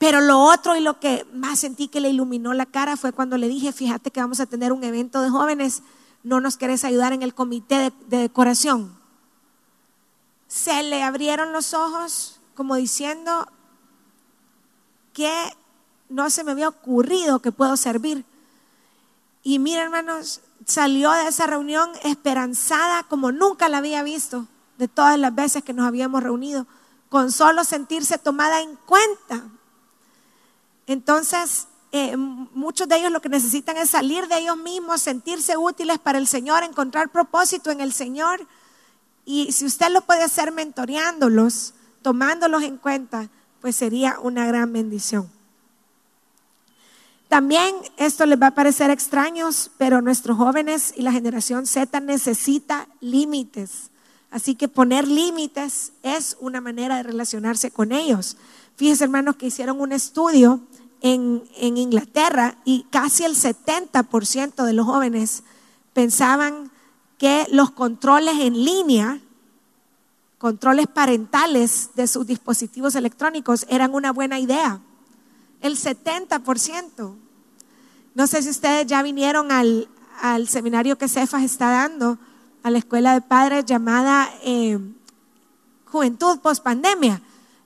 Pero 0.00 0.20
lo 0.20 0.40
otro 0.40 0.74
y 0.74 0.80
lo 0.80 0.98
que 0.98 1.24
más 1.32 1.60
sentí 1.60 1.86
que 1.86 2.00
le 2.00 2.10
iluminó 2.10 2.52
la 2.54 2.66
cara 2.66 2.96
fue 2.96 3.12
cuando 3.12 3.36
le 3.36 3.46
dije, 3.46 3.70
fíjate 3.70 4.10
que 4.10 4.20
vamos 4.20 4.40
a 4.40 4.46
tener 4.46 4.72
un 4.72 4.82
evento 4.82 5.22
de 5.22 5.30
jóvenes, 5.30 5.84
no 6.24 6.40
nos 6.40 6.56
querés 6.56 6.82
ayudar 6.82 7.12
en 7.12 7.22
el 7.22 7.34
comité 7.34 7.76
de, 7.76 7.92
de 8.08 8.16
decoración. 8.16 8.98
Se 10.48 10.82
le 10.82 11.04
abrieron 11.04 11.52
los 11.52 11.74
ojos 11.74 12.40
como 12.54 12.74
diciendo, 12.74 13.46
que 15.12 15.32
no 16.08 16.30
se 16.30 16.44
me 16.44 16.52
había 16.52 16.68
ocurrido 16.68 17.40
que 17.40 17.52
puedo 17.52 17.76
servir. 17.76 18.24
Y 19.42 19.58
mira, 19.58 19.82
hermanos, 19.82 20.40
salió 20.66 21.10
de 21.12 21.28
esa 21.28 21.46
reunión 21.46 21.90
esperanzada 22.02 23.04
como 23.04 23.32
nunca 23.32 23.68
la 23.68 23.78
había 23.78 24.02
visto 24.02 24.46
de 24.76 24.88
todas 24.88 25.18
las 25.18 25.34
veces 25.34 25.64
que 25.64 25.72
nos 25.72 25.86
habíamos 25.86 26.22
reunido, 26.22 26.66
con 27.08 27.32
solo 27.32 27.64
sentirse 27.64 28.18
tomada 28.18 28.60
en 28.60 28.76
cuenta. 28.76 29.44
Entonces, 30.90 31.68
eh, 31.92 32.16
muchos 32.16 32.88
de 32.88 32.96
ellos 32.96 33.12
lo 33.12 33.20
que 33.20 33.28
necesitan 33.28 33.76
es 33.76 33.90
salir 33.90 34.26
de 34.26 34.38
ellos 34.38 34.56
mismos, 34.56 35.00
sentirse 35.00 35.56
útiles 35.56 36.00
para 36.00 36.18
el 36.18 36.26
Señor, 36.26 36.64
encontrar 36.64 37.10
propósito 37.10 37.70
en 37.70 37.80
el 37.80 37.92
Señor. 37.92 38.44
Y 39.24 39.52
si 39.52 39.66
usted 39.66 39.88
lo 39.90 40.00
puede 40.00 40.24
hacer 40.24 40.50
mentoreándolos, 40.50 41.74
tomándolos 42.02 42.64
en 42.64 42.76
cuenta, 42.76 43.28
pues 43.60 43.76
sería 43.76 44.18
una 44.18 44.46
gran 44.46 44.72
bendición. 44.72 45.30
También 47.28 47.72
esto 47.96 48.26
les 48.26 48.42
va 48.42 48.48
a 48.48 48.54
parecer 48.56 48.90
extraños, 48.90 49.70
pero 49.78 50.02
nuestros 50.02 50.38
jóvenes 50.38 50.92
y 50.96 51.02
la 51.02 51.12
generación 51.12 51.68
Z 51.68 52.00
necesita 52.00 52.88
límites. 53.00 53.90
Así 54.32 54.56
que 54.56 54.66
poner 54.66 55.06
límites 55.06 55.92
es 56.02 56.36
una 56.40 56.60
manera 56.60 56.96
de 56.96 57.04
relacionarse 57.04 57.70
con 57.70 57.92
ellos. 57.92 58.36
Fíjense, 58.74 59.04
hermanos, 59.04 59.36
que 59.36 59.46
hicieron 59.46 59.80
un 59.80 59.92
estudio 59.92 60.60
en, 61.00 61.42
en 61.56 61.76
Inglaterra 61.76 62.56
y 62.64 62.84
casi 62.90 63.24
el 63.24 63.34
70% 63.34 64.64
de 64.64 64.72
los 64.72 64.86
jóvenes 64.86 65.42
pensaban 65.92 66.70
que 67.18 67.46
los 67.50 67.70
controles 67.70 68.38
en 68.40 68.64
línea 68.64 69.20
controles 70.40 70.86
parentales 70.86 71.90
de 71.94 72.06
sus 72.06 72.26
dispositivos 72.26 72.94
electrónicos 72.94 73.66
eran 73.68 73.94
una 73.94 74.10
buena 74.10 74.38
idea. 74.38 74.80
El 75.60 75.76
70%. 75.76 77.14
No 78.14 78.26
sé 78.26 78.42
si 78.42 78.48
ustedes 78.48 78.86
ya 78.86 79.02
vinieron 79.02 79.52
al, 79.52 79.86
seminario 80.48 80.96
que 80.96 81.08
Cefas 81.08 81.42
está 81.42 81.70
dando, 81.70 82.16
a 82.62 82.70
la 82.70 82.78
escuela 82.78 83.12
de 83.12 83.20
padres 83.20 83.66
llamada 83.66 84.30
eh, 84.42 84.78
Juventud 85.84 86.40
Post 86.40 86.62
Pandemia. 86.62 87.20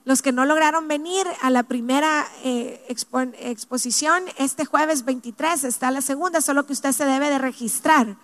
Los 0.05 0.21
que 0.21 0.31
no 0.31 0.45
lograron 0.45 0.87
venir 0.87 1.27
a 1.41 1.49
la 1.49 1.63
primera 1.63 2.25
eh, 2.43 2.85
exposición, 2.87 4.23
este 4.37 4.63
jueves 4.63 5.03
23 5.03 5.63
está 5.65 5.91
la 5.91 6.01
segunda, 6.01 6.41
solo 6.41 6.65
que 6.65 6.73
usted 6.73 6.91
se 6.91 7.05
debe 7.05 7.29
de 7.29 7.39
registrar 7.39 8.15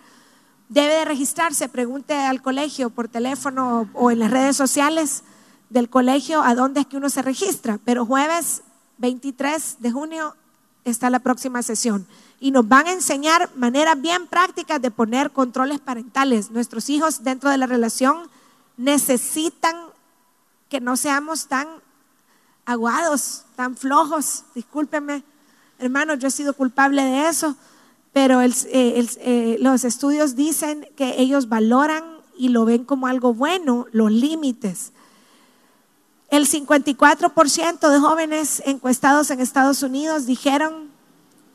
debe 0.72 0.94
de 0.94 1.04
registrarse, 1.04 1.68
pregunte 1.68 2.14
al 2.14 2.40
colegio 2.40 2.88
por 2.88 3.06
teléfono 3.06 3.90
o 3.92 4.10
en 4.10 4.18
las 4.18 4.30
redes 4.30 4.56
sociales 4.56 5.22
del 5.68 5.90
colegio 5.90 6.42
a 6.42 6.54
dónde 6.54 6.80
es 6.80 6.86
que 6.86 6.96
uno 6.96 7.10
se 7.10 7.20
registra. 7.20 7.78
Pero 7.84 8.06
jueves 8.06 8.62
23 8.96 9.76
de 9.80 9.90
junio 9.90 10.34
está 10.86 11.10
la 11.10 11.18
próxima 11.18 11.62
sesión 11.62 12.06
y 12.40 12.52
nos 12.52 12.66
van 12.66 12.86
a 12.86 12.92
enseñar 12.92 13.50
maneras 13.54 14.00
bien 14.00 14.26
prácticas 14.26 14.80
de 14.80 14.90
poner 14.90 15.30
controles 15.30 15.78
parentales. 15.78 16.50
Nuestros 16.50 16.88
hijos 16.88 17.22
dentro 17.22 17.50
de 17.50 17.58
la 17.58 17.66
relación 17.66 18.30
necesitan 18.78 19.76
que 20.72 20.80
no 20.80 20.96
seamos 20.96 21.46
tan 21.46 21.68
aguados, 22.64 23.44
tan 23.54 23.76
flojos. 23.76 24.44
Discúlpenme, 24.54 25.22
hermanos, 25.78 26.18
yo 26.18 26.28
he 26.28 26.30
sido 26.32 26.54
culpable 26.54 27.04
de 27.04 27.28
eso 27.28 27.54
pero 28.12 28.42
eh, 28.42 28.52
eh, 28.70 29.56
los 29.60 29.84
estudios 29.84 30.36
dicen 30.36 30.86
que 30.96 31.20
ellos 31.20 31.48
valoran 31.48 32.04
y 32.36 32.50
lo 32.50 32.64
ven 32.64 32.84
como 32.84 33.06
algo 33.06 33.32
bueno, 33.32 33.86
los 33.92 34.12
límites. 34.12 34.92
El 36.28 36.46
54% 36.46 37.90
de 37.90 37.98
jóvenes 38.00 38.62
encuestados 38.66 39.30
en 39.30 39.40
Estados 39.40 39.82
Unidos 39.82 40.26
dijeron 40.26 40.90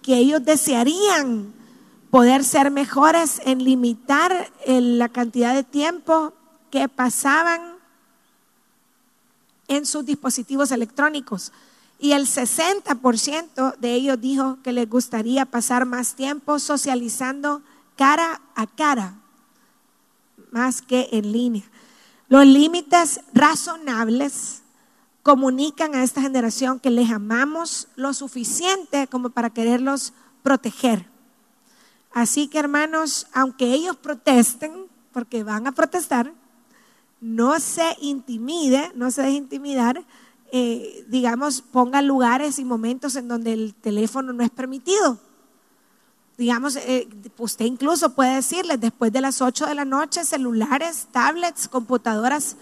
que 0.01 0.17
ellos 0.17 0.43
desearían 0.45 1.53
poder 2.09 2.43
ser 2.43 2.71
mejores 2.71 3.41
en 3.45 3.63
limitar 3.63 4.51
la 4.65 5.09
cantidad 5.09 5.53
de 5.53 5.63
tiempo 5.63 6.33
que 6.71 6.89
pasaban 6.89 7.76
en 9.67 9.85
sus 9.85 10.05
dispositivos 10.05 10.71
electrónicos. 10.71 11.51
Y 11.99 12.11
el 12.11 12.27
60% 12.27 13.77
de 13.77 13.93
ellos 13.93 14.21
dijo 14.21 14.59
que 14.63 14.71
les 14.71 14.89
gustaría 14.89 15.45
pasar 15.45 15.85
más 15.85 16.15
tiempo 16.15 16.59
socializando 16.59 17.61
cara 17.95 18.41
a 18.55 18.67
cara, 18.67 19.15
más 20.51 20.81
que 20.81 21.09
en 21.11 21.31
línea. 21.31 21.63
Los 22.29 22.45
límites 22.45 23.21
razonables 23.33 24.61
comunican 25.23 25.95
a 25.95 26.03
esta 26.03 26.21
generación 26.21 26.79
que 26.79 26.89
les 26.89 27.09
amamos 27.09 27.87
lo 27.95 28.13
suficiente 28.13 29.07
como 29.07 29.29
para 29.29 29.49
quererlos 29.49 30.13
proteger. 30.43 31.05
Así 32.13 32.47
que 32.47 32.59
hermanos, 32.59 33.27
aunque 33.33 33.73
ellos 33.73 33.95
protesten, 33.97 34.85
porque 35.11 35.43
van 35.43 35.67
a 35.67 35.71
protestar, 35.71 36.31
no 37.19 37.59
se 37.59 37.95
intimide, 38.01 38.91
no 38.95 39.11
se 39.11 39.23
deje 39.23 39.35
intimidar 39.35 40.05
eh, 40.51 41.05
digamos, 41.09 41.61
ponga 41.61 42.01
lugares 42.01 42.57
y 42.57 42.63
momentos 42.63 43.15
en 43.17 43.27
donde 43.27 43.51
el 43.51 43.73
teléfono 43.73 44.31
no 44.31 44.43
es 44.43 44.49
permitido. 44.49 45.19
Digamos, 46.37 46.77
eh, 46.77 47.09
usted 47.37 47.65
incluso 47.65 48.13
puede 48.13 48.35
decirles, 48.35 48.79
después 48.79 49.11
de 49.11 49.21
las 49.21 49.41
8 49.41 49.65
de 49.65 49.75
la 49.75 49.83
noche, 49.83 50.23
celulares, 50.23 51.07
tablets, 51.11 51.67
computadoras 51.67 52.55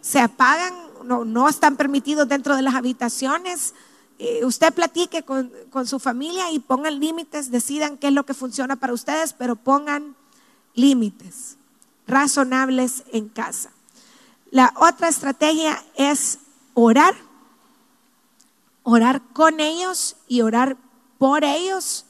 se 0.00 0.20
apagan, 0.20 0.74
no, 1.04 1.48
están 1.48 1.76
permitidos 1.76 2.28
dentro 2.28 2.54
de 2.54 2.62
las 2.62 2.74
habitaciones. 2.74 3.74
Eh, 4.18 4.44
usted 4.44 4.72
platique 4.72 5.22
con, 5.24 5.50
con 5.70 5.86
su 5.86 5.98
familia 5.98 6.52
y 6.52 6.60
pongan 6.60 7.00
límites, 7.00 7.50
decidan 7.50 7.96
qué 7.96 8.08
es 8.08 8.12
lo 8.12 8.24
que 8.24 8.34
funciona 8.34 8.76
para 8.76 8.92
ustedes, 8.92 9.32
pero 9.32 9.56
pongan 9.56 10.14
límites 10.74 11.56
razonables 12.06 13.02
en 13.12 13.28
casa. 13.28 13.70
La 14.54 14.72
otra 14.76 15.08
estrategia 15.08 15.82
es 15.96 16.38
orar, 16.74 17.12
orar 18.84 19.20
con 19.32 19.58
ellos 19.58 20.14
y 20.28 20.42
orar 20.42 20.76
por 21.18 21.42
ellos, 21.42 22.06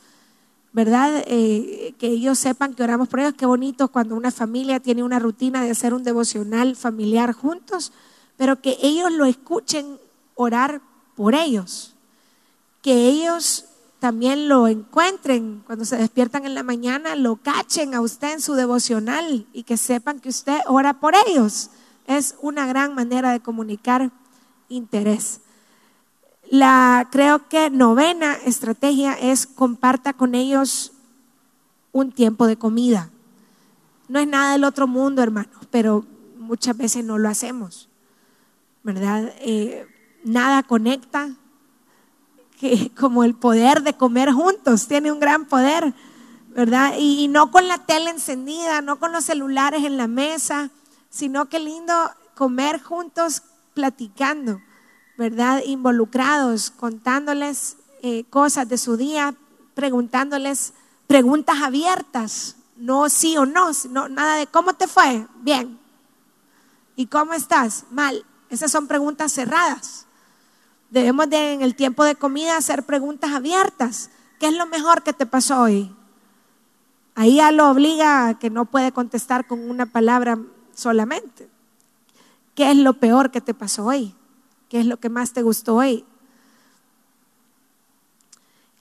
¿verdad? 0.71 1.25
Eh, 1.27 1.95
que 1.99 2.09
ellos 2.09 2.39
sepan 2.39 2.75
que 2.75 2.83
oramos 2.83 3.09
por 3.09 3.21
ellos. 3.21 3.33
Qué 3.33 3.47
bonito 3.47 3.89
cuando 3.89 4.15
una 4.15 4.31
familia 4.31 4.79
tiene 4.79 5.03
una 5.03 5.19
rutina 5.19 5.65
de 5.65 5.71
hacer 5.71 5.95
un 5.95 6.05
devocional 6.05 6.77
familiar 6.77 7.33
juntos, 7.33 7.93
pero 8.37 8.61
que 8.61 8.77
ellos 8.83 9.11
lo 9.11 9.25
escuchen 9.25 9.99
orar 10.35 10.83
por 11.17 11.35
ellos, 11.35 11.95
que 12.83 13.07
ellos 13.07 13.65
también 14.01 14.51
lo 14.51 14.69
encuentren 14.69 15.63
cuando 15.65 15.87
se 15.87 15.97
despiertan 15.97 16.45
en 16.45 16.55
la 16.55 16.63
mañana, 16.63 17.17
lo 17.17 17.37
cachen 17.37 17.95
a 17.95 18.03
usted 18.03 18.35
en 18.35 18.43
su 18.43 18.53
devocional 18.53 19.47
y 19.55 19.63
que 19.63 19.79
sepan 19.79 20.21
que 20.21 20.29
usted 20.29 20.59
ora 20.67 21.01
por 21.01 21.15
ellos. 21.27 21.71
Es 22.07 22.37
una 22.41 22.67
gran 22.67 22.95
manera 22.95 23.33
de 23.33 23.41
comunicar 23.41 24.11
interés. 24.69 25.41
La 26.51 27.09
creo 27.11 27.49
que 27.49 27.71
novena 27.71 28.35
estrategia 28.45 29.15
es 29.15 29.47
comparta 29.47 30.13
con 30.13 30.35
ellos 30.35 30.93
un 31.93 32.13
tiempo 32.13 32.47
de 32.47 32.57
comida. 32.57 33.11
No 34.09 34.19
es 34.19 34.27
nada 34.27 34.53
del 34.53 34.65
otro 34.65 34.87
mundo, 34.87 35.23
hermanos, 35.23 35.67
pero 35.71 36.05
muchas 36.37 36.77
veces 36.77 37.05
no 37.05 37.17
lo 37.17 37.29
hacemos, 37.29 37.89
¿verdad? 38.83 39.33
Eh, 39.41 39.87
nada 40.25 40.63
conecta 40.63 41.31
que 42.59 42.91
como 42.99 43.25
el 43.25 43.35
poder 43.35 43.83
de 43.83 43.95
comer 43.95 44.31
juntos, 44.33 44.87
tiene 44.87 45.11
un 45.11 45.21
gran 45.21 45.47
poder, 45.47 45.95
¿verdad? 46.51 46.95
Y, 46.99 47.25
y 47.25 47.29
no 47.29 47.51
con 47.51 47.67
la 47.67 47.79
tele 47.79 48.11
encendida, 48.11 48.83
no 48.83 48.99
con 48.99 49.13
los 49.13 49.25
celulares 49.25 49.85
en 49.85 49.97
la 49.97 50.07
mesa, 50.07 50.71
sino 51.15 51.49
que 51.49 51.61
lindo 51.61 51.95
comer 52.35 52.83
juntos 52.83 53.43
platicando, 53.73 54.61
¿verdad? 55.17 55.63
Involucrados, 55.65 56.73
contándoles 56.73 57.77
eh, 58.03 58.25
cosas 58.31 58.69
de 58.69 58.79
su 58.79 58.97
día, 58.97 59.33
preguntándoles 59.75 60.73
preguntas 61.07 61.63
abiertas, 61.63 62.57
no 62.77 63.09
sí 63.09 63.37
o 63.37 63.47
no, 63.47 63.73
sino 63.75 64.09
nada 64.09 64.35
de 64.35 64.49
cómo 64.49 64.75
te 64.75 64.89
fue, 64.89 65.29
bien. 65.37 65.79
¿Y 66.97 67.07
cómo 67.07 67.33
estás? 67.33 67.85
Mal. 67.93 68.27
Esas 68.51 68.73
son 68.73 68.89
preguntas 68.89 69.33
cerradas. 69.33 70.07
Debemos 70.91 71.31
de 71.31 71.53
en 71.53 71.63
el 71.63 71.77
tiempo 71.77 72.03
de 72.03 72.17
comida 72.17 72.57
hacer 72.57 72.83
preguntas 72.83 73.31
abiertas. 73.33 74.11
¿Qué 74.41 74.47
es 74.49 74.55
lo 74.55 74.67
mejor 74.67 75.05
que 75.05 75.13
te 75.13 75.27
pasó 75.27 75.63
hoy? 75.63 75.95
Ahí 77.15 77.37
ya 77.37 77.53
lo 77.53 77.71
obliga 77.71 78.27
a 78.27 78.39
que 78.39 78.51
no 78.51 78.65
puede 78.65 78.91
contestar 78.91 79.47
con 79.47 79.71
una 79.71 79.87
palabra 79.87 80.39
solamente. 80.75 81.49
¿Qué 82.55 82.71
es 82.71 82.77
lo 82.77 82.95
peor 82.95 83.31
que 83.31 83.41
te 83.41 83.55
pasó 83.55 83.87
hoy? 83.87 84.15
¿Qué 84.69 84.81
es 84.81 84.87
lo 84.87 84.99
que 84.99 85.09
más 85.09 85.33
te 85.33 85.43
gustó 85.43 85.77
hoy? 85.77 86.05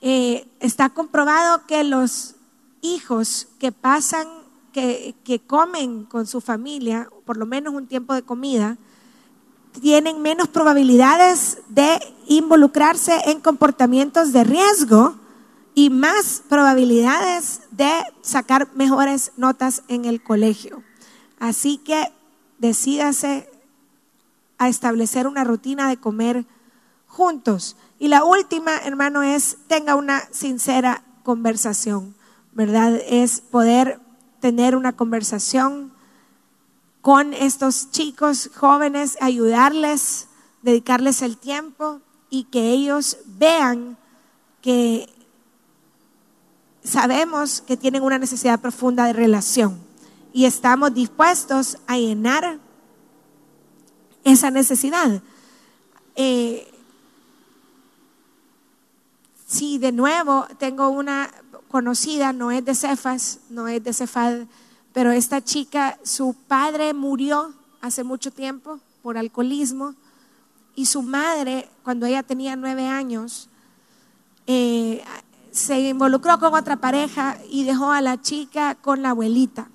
Eh, 0.00 0.46
está 0.60 0.90
comprobado 0.90 1.66
que 1.66 1.82
los 1.82 2.34
hijos 2.82 3.48
que 3.58 3.72
pasan, 3.72 4.28
que, 4.72 5.14
que 5.24 5.40
comen 5.40 6.04
con 6.04 6.26
su 6.26 6.40
familia, 6.40 7.08
por 7.24 7.36
lo 7.36 7.46
menos 7.46 7.74
un 7.74 7.86
tiempo 7.86 8.14
de 8.14 8.22
comida, 8.22 8.76
tienen 9.80 10.22
menos 10.22 10.48
probabilidades 10.48 11.58
de 11.68 11.98
involucrarse 12.26 13.18
en 13.26 13.40
comportamientos 13.40 14.32
de 14.32 14.44
riesgo 14.44 15.16
y 15.74 15.90
más 15.90 16.42
probabilidades 16.48 17.62
de 17.72 17.90
sacar 18.22 18.68
mejores 18.74 19.32
notas 19.36 19.82
en 19.88 20.04
el 20.04 20.22
colegio. 20.22 20.82
Así 21.44 21.76
que 21.76 22.10
decídase 22.56 23.46
a 24.56 24.70
establecer 24.70 25.26
una 25.26 25.44
rutina 25.44 25.90
de 25.90 25.98
comer 25.98 26.46
juntos. 27.06 27.76
Y 27.98 28.08
la 28.08 28.24
última, 28.24 28.78
hermano, 28.78 29.22
es 29.22 29.58
tenga 29.66 29.94
una 29.94 30.22
sincera 30.30 31.04
conversación, 31.22 32.14
¿verdad? 32.52 32.98
Es 33.06 33.42
poder 33.42 34.00
tener 34.40 34.74
una 34.74 34.96
conversación 34.96 35.92
con 37.02 37.34
estos 37.34 37.90
chicos 37.90 38.50
jóvenes, 38.56 39.18
ayudarles, 39.20 40.28
dedicarles 40.62 41.20
el 41.20 41.36
tiempo 41.36 42.00
y 42.30 42.44
que 42.44 42.70
ellos 42.70 43.18
vean 43.26 43.98
que 44.62 45.10
sabemos 46.82 47.60
que 47.60 47.76
tienen 47.76 48.02
una 48.02 48.16
necesidad 48.16 48.60
profunda 48.60 49.04
de 49.04 49.12
relación 49.12 49.92
y 50.34 50.46
estamos 50.46 50.92
dispuestos 50.92 51.78
a 51.86 51.96
llenar 51.96 52.58
esa 54.24 54.50
necesidad. 54.50 55.22
Eh, 56.16 56.68
si 59.46 59.78
de 59.78 59.92
nuevo 59.92 60.44
tengo 60.58 60.88
una 60.88 61.30
conocida, 61.68 62.32
no 62.32 62.50
es 62.50 62.64
de 62.64 62.74
Cefas, 62.74 63.38
no 63.48 63.68
es 63.68 63.84
de 63.84 63.92
Cefad, 63.92 64.46
pero 64.92 65.12
esta 65.12 65.40
chica, 65.40 66.00
su 66.02 66.34
padre 66.34 66.94
murió 66.94 67.54
hace 67.80 68.02
mucho 68.02 68.32
tiempo 68.32 68.80
por 69.02 69.16
alcoholismo 69.16 69.94
y 70.74 70.86
su 70.86 71.02
madre, 71.02 71.70
cuando 71.84 72.06
ella 72.06 72.24
tenía 72.24 72.56
nueve 72.56 72.88
años, 72.88 73.48
eh, 74.48 75.04
se 75.52 75.78
involucró 75.78 76.40
con 76.40 76.54
otra 76.54 76.74
pareja 76.74 77.38
y 77.48 77.62
dejó 77.62 77.92
a 77.92 78.00
la 78.00 78.20
chica 78.20 78.74
con 78.74 79.00
la 79.00 79.10
abuelita. 79.10 79.68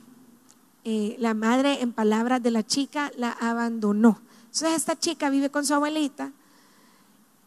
Eh, 0.85 1.15
la 1.19 1.33
madre, 1.33 1.81
en 1.81 1.91
palabras 1.91 2.41
de 2.41 2.51
la 2.51 2.65
chica, 2.65 3.11
la 3.17 3.31
abandonó. 3.31 4.21
Entonces 4.45 4.73
esta 4.73 4.97
chica 4.97 5.29
vive 5.29 5.49
con 5.49 5.65
su 5.65 5.73
abuelita 5.73 6.31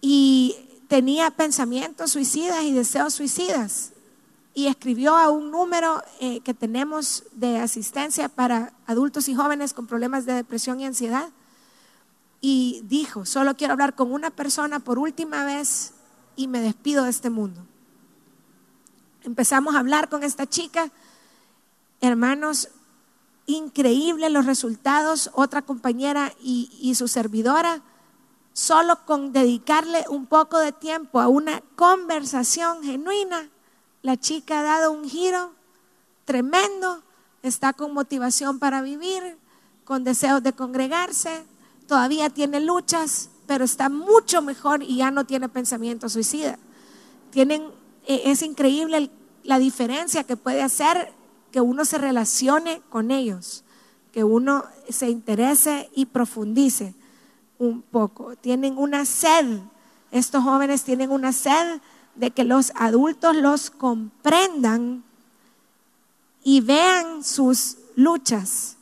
y 0.00 0.56
tenía 0.88 1.30
pensamientos 1.30 2.10
suicidas 2.10 2.62
y 2.64 2.72
deseos 2.72 3.14
suicidas 3.14 3.92
y 4.54 4.66
escribió 4.66 5.16
a 5.16 5.30
un 5.30 5.50
número 5.50 6.02
eh, 6.20 6.40
que 6.40 6.54
tenemos 6.54 7.24
de 7.32 7.58
asistencia 7.58 8.28
para 8.28 8.72
adultos 8.86 9.28
y 9.28 9.34
jóvenes 9.34 9.72
con 9.72 9.86
problemas 9.86 10.26
de 10.26 10.34
depresión 10.34 10.80
y 10.80 10.86
ansiedad 10.86 11.30
y 12.40 12.82
dijo, 12.84 13.24
solo 13.24 13.56
quiero 13.56 13.72
hablar 13.72 13.94
con 13.94 14.12
una 14.12 14.30
persona 14.30 14.80
por 14.80 14.98
última 14.98 15.44
vez 15.44 15.94
y 16.36 16.48
me 16.48 16.60
despido 16.60 17.04
de 17.04 17.10
este 17.10 17.30
mundo. 17.30 17.64
Empezamos 19.22 19.74
a 19.74 19.78
hablar 19.78 20.08
con 20.08 20.24
esta 20.24 20.46
chica, 20.46 20.90
hermanos, 22.00 22.68
increíble 23.46 24.30
los 24.30 24.46
resultados, 24.46 25.30
otra 25.34 25.62
compañera 25.62 26.32
y, 26.42 26.94
su 26.94 27.08
servidora, 27.08 27.82
solo 28.52 29.04
con 29.06 29.32
dedicarle 29.32 30.04
un 30.08 30.26
poco 30.26 30.58
de 30.58 30.72
tiempo 30.72 31.20
a 31.20 31.28
una 31.28 31.62
conversación 31.76 32.82
genuina, 32.82 33.48
la 34.02 34.16
chica 34.16 34.60
ha 34.60 34.62
dado 34.62 34.92
un 34.92 35.08
giro 35.08 35.52
tremendo, 36.24 37.02
está 37.42 37.72
con 37.72 37.94
motivación 37.94 38.58
para 38.58 38.82
vivir, 38.82 39.38
con 39.84 40.04
deseos 40.04 40.42
de 40.42 40.52
congregarse, 40.52 41.44
todavía 41.86 42.30
tiene 42.30 42.60
luchas, 42.60 43.30
pero 43.46 43.64
está 43.64 43.88
mucho 43.88 44.42
mejor 44.42 44.82
y 44.82 44.96
ya 44.96 45.10
no 45.10 45.24
tiene 45.24 45.48
pensamiento 45.48 46.08
suicida. 46.08 46.58
Tienen, 47.30 47.62
eh, 48.06 48.22
es 48.26 48.42
increíble 48.42 49.10
la 49.44 49.58
diferencia 49.58 50.24
que 50.24 50.36
puede 50.36 50.62
hacer 50.62 51.12
que 51.52 51.60
uno 51.60 51.84
se 51.84 51.98
relacione 51.98 52.82
con 52.88 53.10
ellos, 53.10 53.62
que 54.10 54.24
uno 54.24 54.64
se 54.88 55.08
interese 55.08 55.90
y 55.94 56.06
profundice 56.06 56.94
un 57.58 57.82
poco. 57.82 58.34
Tienen 58.36 58.78
una 58.78 59.04
sed, 59.04 59.60
estos 60.10 60.42
jóvenes 60.42 60.82
tienen 60.82 61.10
una 61.10 61.32
sed 61.32 61.80
de 62.16 62.30
que 62.30 62.44
los 62.44 62.72
adultos 62.74 63.36
los 63.36 63.70
comprendan 63.70 65.04
y 66.42 66.60
vean 66.60 67.22
sus 67.22 67.76
luchas 67.94 68.76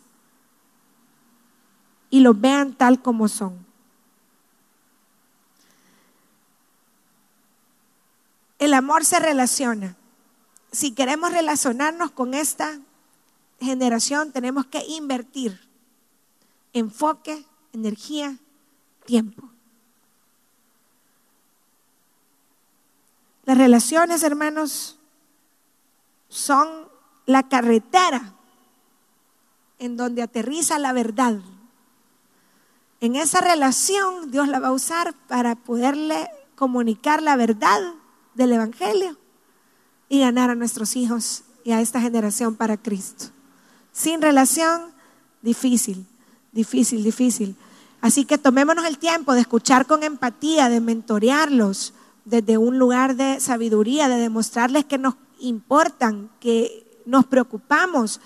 y 2.09 2.21
los 2.21 2.41
vean 2.41 2.73
tal 2.73 3.03
como 3.03 3.29
son. 3.29 3.67
El 8.59 8.75
amor 8.75 9.05
se 9.05 9.19
relaciona 9.19 9.97
si 10.73 10.93
queremos 10.93 11.33
relacionarnos 11.33 12.11
con 12.13 12.35
esta 12.35 12.79
generación, 13.61 14.33
tenemos 14.33 14.67
que 14.67 14.85
invertir 14.87 15.61
enfoque, 16.73 17.45
energía, 17.73 18.37
tiempo. 19.05 19.51
Las 23.45 23.59
relaciones, 23.59 24.23
hermanos, 24.23 24.99
son 26.29 26.89
la 27.27 27.49
carretera 27.49 28.35
en 29.79 29.97
donde 29.97 30.23
aterriza 30.23 30.79
la 30.79 30.93
verdad. 30.93 31.41
En 33.01 33.17
esa 33.17 33.41
relación 33.41 34.31
Dios 34.31 34.47
la 34.47 34.61
va 34.61 34.69
a 34.69 34.73
usar 34.73 35.15
para 35.27 35.57
poderle 35.57 36.31
comunicar 36.55 37.23
la 37.23 37.35
verdad 37.35 37.81
del 38.35 38.53
Evangelio 38.53 39.20
y 40.11 40.21
ganar 40.21 40.51
a 40.51 40.55
nuestros 40.55 40.97
hijos 40.97 41.45
y 41.65 41.71
a 41.71 41.81
esta 41.81 42.01
generación 42.01 42.57
para 42.57 42.77
Cristo. 42.77 43.27
Sin 43.93 44.21
relación, 44.21 44.93
difícil, 45.41 46.05
difícil, 46.53 47.03
difícil. 47.03 47.57
Así 48.03 48.25
que 48.25 48.37
tomémonos 48.37 48.85
el 48.85 48.99
tiempo 48.99 49.33
de 49.33 49.41
escuchar 49.41 49.87
con 49.87 50.03
empatía, 50.03 50.69
de 50.69 50.81
mentorearlos 50.81 51.95
desde 52.25 52.59
un 52.59 52.79
lugar 52.79 53.15
de 53.15 53.41
sabiduría, 53.41 54.09
de 54.09 54.17
demostrarles 54.17 54.85
que 54.85 54.99
nos 54.99 55.15
importan, 55.39 56.29
que 56.41 57.01
nos 57.07 57.25
preocupamos 57.27 58.21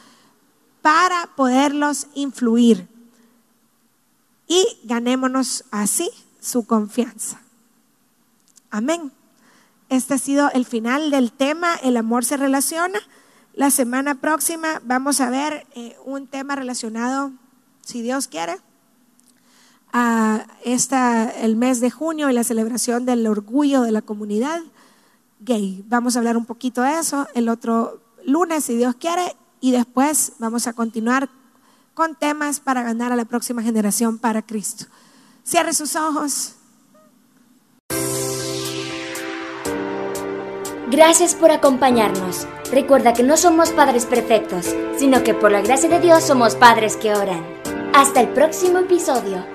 para 0.80 1.28
poderlos 1.36 2.06
influir. 2.14 2.88
Y 4.48 4.64
ganémonos 4.84 5.64
así 5.70 6.08
su 6.40 6.66
confianza. 6.66 7.42
Amén. 8.70 9.12
Este 9.94 10.14
ha 10.14 10.18
sido 10.18 10.50
el 10.50 10.64
final 10.64 11.12
del 11.12 11.30
tema, 11.30 11.76
el 11.76 11.96
amor 11.96 12.24
se 12.24 12.36
relaciona. 12.36 12.98
La 13.52 13.70
semana 13.70 14.16
próxima 14.16 14.82
vamos 14.84 15.20
a 15.20 15.30
ver 15.30 15.68
eh, 15.76 15.96
un 16.04 16.26
tema 16.26 16.56
relacionado, 16.56 17.30
si 17.80 18.02
Dios 18.02 18.26
quiere, 18.26 18.56
a 19.92 20.46
esta, 20.64 21.30
el 21.30 21.54
mes 21.54 21.80
de 21.80 21.92
junio 21.92 22.28
y 22.28 22.32
la 22.32 22.42
celebración 22.42 23.06
del 23.06 23.24
orgullo 23.28 23.82
de 23.82 23.92
la 23.92 24.02
comunidad 24.02 24.60
gay. 25.38 25.84
Vamos 25.86 26.16
a 26.16 26.18
hablar 26.18 26.36
un 26.36 26.44
poquito 26.44 26.82
de 26.82 26.98
eso 26.98 27.28
el 27.34 27.48
otro 27.48 28.00
lunes, 28.24 28.64
si 28.64 28.76
Dios 28.76 28.96
quiere, 28.96 29.36
y 29.60 29.70
después 29.70 30.32
vamos 30.40 30.66
a 30.66 30.72
continuar 30.72 31.28
con 31.94 32.16
temas 32.16 32.58
para 32.58 32.82
ganar 32.82 33.12
a 33.12 33.16
la 33.16 33.26
próxima 33.26 33.62
generación 33.62 34.18
para 34.18 34.42
Cristo. 34.42 34.86
Cierre 35.44 35.72
sus 35.72 35.94
ojos. 35.94 36.56
Gracias 40.94 41.34
por 41.34 41.50
acompañarnos. 41.50 42.46
Recuerda 42.70 43.14
que 43.14 43.24
no 43.24 43.36
somos 43.36 43.72
padres 43.72 44.06
perfectos, 44.06 44.76
sino 44.96 45.24
que 45.24 45.34
por 45.34 45.50
la 45.50 45.60
gracia 45.60 45.88
de 45.88 45.98
Dios 45.98 46.22
somos 46.22 46.54
padres 46.54 46.96
que 46.96 47.12
oran. 47.12 47.44
Hasta 47.92 48.20
el 48.20 48.28
próximo 48.28 48.78
episodio. 48.78 49.53